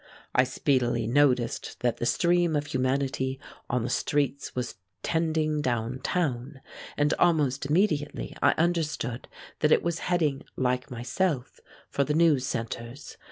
I 0.33 0.45
speedily 0.45 1.05
noticed 1.05 1.79
that 1.81 1.97
the 1.97 2.07
stream 2.07 2.55
of 2.55 2.65
humanity 2.65 3.39
on 3.69 3.83
the 3.83 3.89
streets 3.91 4.55
was 4.55 4.77
tending 5.03 5.61
down 5.61 5.99
town, 5.99 6.59
and 6.97 7.13
almost 7.19 7.67
immediately 7.67 8.35
I 8.41 8.53
understood 8.53 9.27
that 9.59 9.71
it 9.71 9.83
was 9.83 9.99
heading, 10.09 10.41
like 10.55 10.89
myself, 10.89 11.59
for 11.87 12.03
the 12.03 12.15
news 12.15 12.47
centers. 12.47 13.17